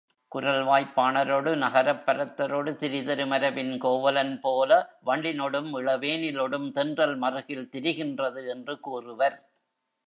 குரல்வாய்ப் 0.31 0.93
பாணரொடு 0.95 1.51
நகரப்பரத்தரொடு 1.55 2.71
திரிதரு 2.73 3.27
மரபின் 3.27 3.77
கோவலன் 3.77 4.39
போல 4.39 4.71
வண்டினொடும் 5.05 5.69
இளவேனிலொடும் 5.77 6.71
தென்றல் 6.71 7.17
மறுகில் 7.17 7.69
திரிகின்றது 7.71 8.47
என்று 8.47 8.79
கூறுவர். 8.79 9.37